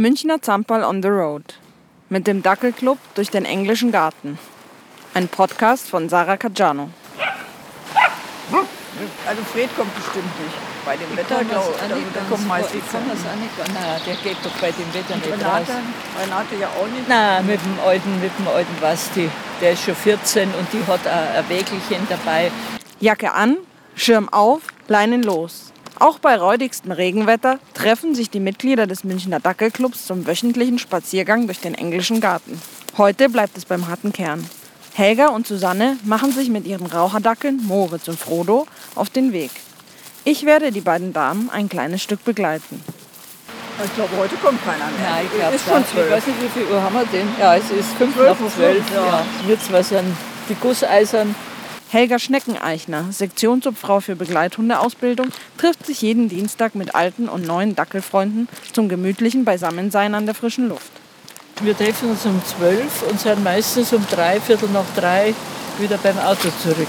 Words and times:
Münchner 0.00 0.40
Zampal 0.40 0.82
on 0.82 1.02
the 1.02 1.10
Road. 1.10 1.42
Mit 2.08 2.26
dem 2.26 2.42
Dackelclub 2.42 2.96
durch 3.14 3.28
den 3.28 3.44
englischen 3.44 3.92
Garten. 3.92 4.38
Ein 5.12 5.28
Podcast 5.28 5.90
von 5.90 6.08
Sarah 6.08 6.38
Caggiano. 6.38 6.88
Also 9.26 9.42
Fred 9.52 9.68
kommt 9.76 9.94
bestimmt 9.94 10.40
nicht. 10.40 10.56
Bei 10.86 10.96
dem 10.96 11.14
Wetter, 11.14 11.44
glaube 11.44 11.74
ich. 11.76 11.82
Also, 11.82 11.94
der 12.14 12.22
kommt 12.30 12.48
meistens. 12.48 12.82
Ich 12.82 12.90
kann 12.90 13.02
das 13.10 13.18
auch 13.18 13.36
nicht. 13.36 13.74
Nein, 13.74 14.00
der 14.06 14.14
geht 14.14 14.38
doch 14.42 14.50
bei 14.52 14.70
dem 14.70 14.94
Wetter 14.94 15.16
nicht 15.16 15.32
Renate, 15.32 15.70
raus. 15.70 15.82
Renate 16.18 16.56
ja 16.58 16.68
auch 16.68 16.86
nicht. 16.86 17.06
Nein, 17.06 17.46
mit 17.46 17.60
dem 17.62 17.78
alten, 17.84 18.20
mit 18.22 18.32
dem 18.38 18.48
alten 18.48 18.80
Basti. 18.80 19.28
Der 19.60 19.72
ist 19.72 19.84
schon 19.84 19.94
14 19.94 20.48
und 20.54 20.72
die 20.72 20.82
hat 20.86 21.06
ein 21.06 21.46
Wägelchen 21.50 22.08
dabei. 22.08 22.50
Jacke 23.00 23.32
an, 23.32 23.58
Schirm 23.96 24.30
auf, 24.30 24.62
Leinen 24.88 25.22
los. 25.22 25.74
Auch 26.00 26.18
bei 26.18 26.34
räudigstem 26.38 26.92
Regenwetter 26.92 27.58
treffen 27.74 28.14
sich 28.14 28.30
die 28.30 28.40
Mitglieder 28.40 28.86
des 28.86 29.04
Münchner 29.04 29.38
Dackelclubs 29.38 30.06
zum 30.06 30.26
wöchentlichen 30.26 30.78
Spaziergang 30.78 31.44
durch 31.46 31.60
den 31.60 31.74
englischen 31.74 32.22
Garten. 32.22 32.58
Heute 32.96 33.28
bleibt 33.28 33.58
es 33.58 33.66
beim 33.66 33.86
harten 33.86 34.10
Kern. 34.10 34.48
Helga 34.94 35.28
und 35.28 35.46
Susanne 35.46 35.98
machen 36.04 36.32
sich 36.32 36.48
mit 36.48 36.66
ihren 36.66 36.86
Raucherdackeln 36.86 37.60
Moritz 37.66 38.08
und 38.08 38.18
Frodo 38.18 38.66
auf 38.94 39.10
den 39.10 39.34
Weg. 39.34 39.50
Ich 40.24 40.46
werde 40.46 40.72
die 40.72 40.80
beiden 40.80 41.12
Damen 41.12 41.50
ein 41.50 41.68
kleines 41.68 42.02
Stück 42.02 42.24
begleiten. 42.24 42.82
Ich 43.84 43.94
glaube, 43.94 44.16
heute 44.16 44.36
kommt 44.36 44.64
keiner 44.64 44.86
mehr. 44.86 45.10
Nein, 45.10 45.26
ich 45.30 45.38
glaube 45.38 45.54
Ist 45.54 45.64
schon 45.66 45.80
Ich 45.82 46.10
weiß 46.10 46.24
zwölf. 46.24 46.26
nicht, 46.26 46.42
wie 46.42 46.60
viel 46.60 46.72
Uhr 46.72 46.82
haben 46.82 46.94
wir 46.94 47.04
denn? 47.12 47.28
Ja, 47.38 47.56
es 47.56 47.70
ist 47.70 47.92
5 47.98 48.14
Zwölf 48.14 48.38
nach 48.38 48.40
Uhr 48.46 48.50
12. 48.50 48.76
fünf, 48.76 48.94
ja. 48.94 49.26
Wir 49.46 49.60
zwei 49.60 49.82
sind 49.82 50.16
die 50.48 50.54
Gusseisern. 50.54 51.34
Helga 51.92 52.20
Schneckeneichner, 52.20 53.06
Sektionsobfrau 53.10 53.98
für 53.98 54.14
Begleithundeausbildung, 54.14 55.32
trifft 55.58 55.84
sich 55.84 56.02
jeden 56.02 56.28
Dienstag 56.28 56.76
mit 56.76 56.94
alten 56.94 57.28
und 57.28 57.44
neuen 57.44 57.74
Dackelfreunden 57.74 58.48
zum 58.72 58.88
gemütlichen 58.88 59.44
Beisammensein 59.44 60.14
an 60.14 60.24
der 60.24 60.36
frischen 60.36 60.68
Luft. 60.68 60.92
Wir 61.60 61.76
treffen 61.76 62.10
uns 62.10 62.24
um 62.26 62.40
12 62.44 63.10
und 63.10 63.18
sind 63.18 63.42
meistens 63.42 63.92
um 63.92 64.06
drei, 64.08 64.40
Viertel 64.40 64.68
nach 64.68 64.84
drei 64.94 65.34
wieder 65.80 65.98
beim 65.98 66.16
Auto 66.18 66.50
zurück. 66.62 66.86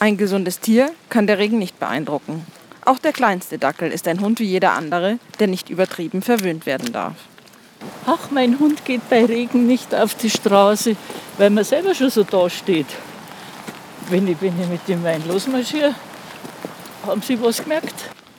Ein 0.00 0.16
gesundes 0.16 0.58
Tier 0.58 0.90
kann 1.08 1.28
der 1.28 1.38
Regen 1.38 1.58
nicht 1.58 1.78
beeindrucken. 1.78 2.44
Auch 2.84 2.98
der 2.98 3.12
kleinste 3.12 3.58
Dackel 3.58 3.92
ist 3.92 4.08
ein 4.08 4.20
Hund 4.20 4.40
wie 4.40 4.44
jeder 4.46 4.72
andere, 4.72 5.20
der 5.38 5.46
nicht 5.46 5.70
übertrieben 5.70 6.22
verwöhnt 6.22 6.66
werden 6.66 6.92
darf. 6.92 7.14
Ach, 8.06 8.32
mein 8.32 8.58
Hund 8.58 8.84
geht 8.84 9.08
bei 9.08 9.24
Regen 9.24 9.68
nicht 9.68 9.94
auf 9.94 10.16
die 10.16 10.30
Straße, 10.30 10.96
weil 11.36 11.50
man 11.50 11.62
selber 11.62 11.94
schon 11.94 12.10
so 12.10 12.24
da 12.24 12.50
steht. 12.50 12.86
Wenn 14.10 14.26
ich, 14.26 14.40
wenn 14.40 14.58
ich 14.60 14.68
mit 14.68 14.88
dem 14.88 15.04
Wein 15.04 15.22
losmarschiere, 15.28 15.94
haben 17.06 17.20
Sie 17.20 17.40
was 17.42 17.62
gemerkt? 17.62 17.94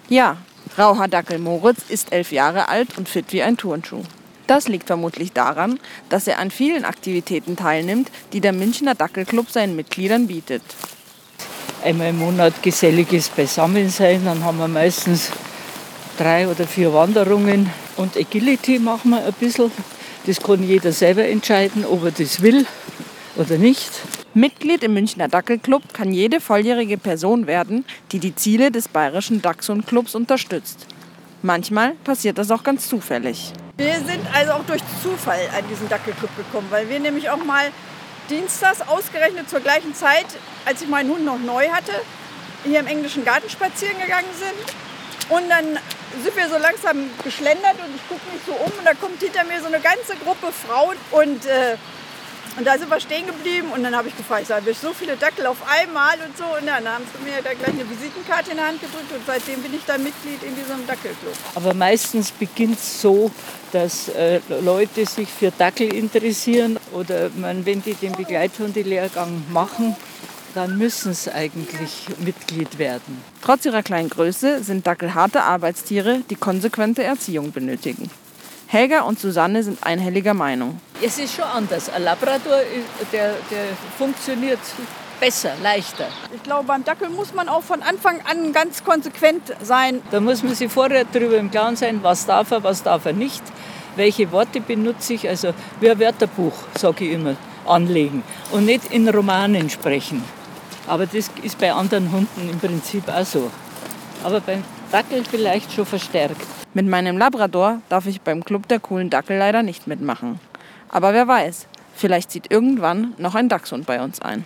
Ja, 0.09 0.38
Rauhaardackel 0.78 1.38
Moritz 1.38 1.81
ist 1.89 2.11
elf 2.11 2.31
Jahre 2.31 2.70
alt 2.70 2.98
und 2.98 3.08
fit 3.08 3.26
wie 3.30 3.44
ein 3.44 3.58
Turnschuh. 3.58 4.03
Das 4.48 4.67
liegt 4.67 4.88
vermutlich 4.88 5.31
daran, 5.31 5.80
dass 6.09 6.26
er 6.26 6.39
an 6.39 6.50
vielen 6.50 6.86
Aktivitäten 6.86 7.56
teilnimmt, 7.56 8.09
die 8.34 8.42
der 8.42 8.52
Münchner 8.52 8.95
Dackelclub 8.95 9.52
seinen 9.52 9.76
Mitgliedern 9.76 10.26
bietet. 10.26 10.64
Einmal 11.83 12.09
im 12.09 12.17
Monat 12.17 12.64
geselliges 12.64 13.30
Beisammensein, 13.30 14.26
dann 14.26 14.44
haben 14.44 14.58
wir 14.58 14.67
meistens 14.67 15.30
drei 16.17 16.48
oder 16.48 16.66
vier 16.66 16.92
Wanderungen. 16.94 17.70
Und 17.95 18.17
Agility 18.17 18.80
machen 18.80 19.11
wir 19.11 19.23
ein 19.23 19.33
bisschen. 19.33 19.72
Das 20.26 20.42
kann 20.42 20.64
jeder 20.64 20.92
selber 20.92 21.26
entscheiden, 21.26 21.86
ob 21.86 22.06
er 22.06 22.11
das 22.11 22.42
will 22.42 22.66
oder 23.38 23.58
nicht. 23.58 23.92
Mitglied 24.36 24.84
im 24.84 24.94
Münchner 24.94 25.28
Dackelclub 25.28 25.92
kann 25.92 26.14
jede 26.14 26.40
volljährige 26.40 26.98
Person 26.98 27.48
werden, 27.48 27.84
die 28.12 28.20
die 28.20 28.36
Ziele 28.36 28.70
des 28.70 28.88
bayerischen 28.88 29.42
Dachshundclubs 29.42 30.14
unterstützt. 30.14 30.86
Manchmal 31.42 31.94
passiert 32.04 32.38
das 32.38 32.52
auch 32.52 32.64
ganz 32.64 32.88
zufällig. 32.88 33.54
Wir 33.78 33.96
sind 33.96 34.22
also 34.34 34.52
auch 34.52 34.66
durch 34.66 34.82
Zufall 35.02 35.40
an 35.58 35.64
diesen 35.68 35.90
Dackelclub 35.90 36.30
gekommen, 36.38 36.68
weil 36.70 36.90
wir 36.90 37.00
nämlich 37.00 37.30
auch 37.30 37.44
mal 37.44 37.72
dienstags 38.30 38.82
ausgerechnet 38.82 39.50
zur 39.50 39.62
gleichen 39.62 39.96
Zeit, 39.96 40.28
als 40.66 40.82
ich 40.82 40.88
meinen 40.88 41.10
Hund 41.10 41.26
noch 41.26 41.39
neu 41.39 41.68
hatte, 41.70 41.94
hier 42.66 42.82
im 42.82 42.88
englischen 42.88 43.26
Garten 43.26 43.50
spazieren 43.50 43.98
gegangen 44.00 44.28
sind. 44.38 44.76
Und 45.30 45.50
dann 45.50 45.80
sind 46.22 46.36
wir 46.36 46.50
so 46.50 46.58
langsam 46.58 47.10
geschlendert 47.23 47.76
und 47.86 47.95
ich 47.95 48.08
gucke 48.08 48.22
mich 48.32 48.42
so 48.45 48.52
um 48.52 48.72
und 48.78 48.86
da 48.86 48.94
kommt 48.94 49.20
hinter 49.22 49.44
mir 49.45 49.60
so 49.60 49.68
eine 49.68 49.80
ganze 49.80 50.16
Gruppe 50.23 50.52
Frauen 50.52 50.98
und, 51.12 51.45
äh, 51.45 51.78
und 52.58 52.65
da 52.65 52.77
sind 52.77 52.89
wir 52.89 52.99
stehen 52.99 53.26
geblieben 53.26 53.70
und 53.73 53.83
dann 53.83 53.95
habe 53.95 54.08
ich 54.08 54.17
gefragt, 54.17 54.43
ich 54.43 54.48
sage, 54.48 54.65
wir 54.65 54.73
so 54.73 54.93
viele 54.93 55.15
Dackel 55.15 55.45
auf 55.45 55.58
einmal 55.67 56.15
und 56.26 56.37
so 56.37 56.43
und 56.43 56.65
dann 56.65 56.87
haben 56.87 57.04
sie 57.05 57.23
mir 57.23 57.42
da 57.43 57.54
gleich 57.54 57.73
eine 57.73 57.89
Visitenkarte 57.89 58.52
in 58.52 58.58
die 58.58 58.64
Hand 58.64 58.82
gedrückt 58.82 59.11
und 59.11 59.21
seitdem 59.26 59.61
bin 59.61 59.73
ich 59.73 59.86
dann 59.86 60.04
Mitglied 60.04 60.43
in 60.43 60.55
diesem 60.55 60.86
Dackelclub. 60.88 61.33
Aber 61.55 61.73
meistens 61.73 62.32
beginnt 62.32 62.80
es 62.80 63.02
so, 63.02 63.32
dass 63.71 64.09
äh, 64.09 64.42
Leute 64.61 65.05
sich 65.05 65.30
für 65.30 65.52
Dackel 65.52 65.93
interessieren 65.93 66.77
oder 66.93 67.30
man, 67.36 67.65
wenn 67.65 67.83
die 67.83 67.93
den 67.93 68.14
Begleithundelehrgang 68.14 69.43
machen, 69.52 69.95
dann 70.55 70.77
müssen 70.77 71.14
sie 71.14 71.33
eigentlich 71.33 72.08
Mitglied 72.20 72.80
werden. 72.80 73.21
Trotz 73.42 73.65
ihrer 73.65 73.83
kleinen 73.83 74.09
Größe 74.09 74.64
sind 74.64 74.88
Dackel 74.88 75.14
harte 75.14 75.43
Arbeitstiere, 75.43 76.21
die 76.30 76.36
konsequente 76.36 77.04
Erziehung 77.04 77.52
benötigen. 77.52 78.09
Helga 78.72 79.02
und 79.02 79.20
Susanne 79.20 79.64
sind 79.64 79.84
einhelliger 79.84 80.36
Meinung. 80.36 80.80
Es 81.02 81.18
ist 81.18 81.34
schon 81.34 81.46
anders. 81.46 81.90
Ein 81.90 82.04
Labrador, 82.04 82.60
der, 83.12 83.34
der 83.50 83.64
funktioniert 83.98 84.60
besser, 85.20 85.54
leichter. 85.64 86.06
Ich 86.36 86.44
glaube, 86.44 86.66
beim 86.66 86.84
Dackel 86.84 87.10
muss 87.10 87.34
man 87.34 87.50
auch 87.50 87.64
von 87.64 87.82
Anfang 87.82 88.22
an 88.30 88.54
ganz 88.54 88.84
konsequent 88.84 89.56
sein. 89.64 90.04
Da 90.12 90.20
muss 90.20 90.44
man 90.44 90.54
sich 90.54 90.72
vorher 90.72 91.04
darüber 91.12 91.38
im 91.38 91.50
Klaren 91.50 91.78
sein, 91.78 92.02
was 92.04 92.28
darf 92.28 92.52
er, 92.52 92.64
was 92.64 92.84
darf 92.84 93.08
er 93.08 93.14
nicht, 93.14 93.42
welche 93.96 94.32
Worte 94.32 94.62
benutze 94.62 95.16
ich. 95.16 95.28
Also 95.28 95.56
wie 95.80 95.90
ein 95.90 96.00
Wörterbuch, 96.00 96.54
sage 96.78 97.06
ich 97.06 97.14
immer, 97.14 97.38
anlegen 97.66 98.22
und 98.52 98.66
nicht 98.66 98.94
in 98.94 99.10
Romanen 99.10 99.72
sprechen. 99.72 100.24
Aber 100.86 101.08
das 101.08 101.32
ist 101.42 101.58
bei 101.58 101.74
anderen 101.74 102.12
Hunden 102.12 102.48
im 102.48 102.60
Prinzip 102.60 103.10
auch 103.10 103.26
so. 103.26 103.50
Aber 104.24 104.42
beim 104.42 104.64
Dackel 104.92 105.24
vielleicht 105.26 105.74
schon 105.74 105.88
verstärkt. 105.88 106.58
Mit 106.76 106.86
meinem 106.86 107.18
Labrador 107.18 107.82
darf 107.90 108.06
ich 108.06 108.22
beim 108.22 108.44
Club 108.46 108.68
der 108.68 108.80
coolen 108.80 109.10
Dackel 109.10 109.40
leider 109.40 109.64
nicht 109.64 109.88
mitmachen. 109.88 110.40
Aber 110.88 111.14
wer 111.14 111.28
weiß, 111.28 111.66
vielleicht 111.96 112.30
zieht 112.30 112.52
irgendwann 112.52 113.16
noch 113.18 113.34
ein 113.34 113.50
Dachshund 113.50 113.88
bei 113.88 114.00
uns 114.04 114.22
ein. 114.22 114.38